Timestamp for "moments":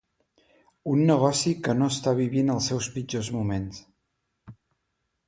3.37-3.83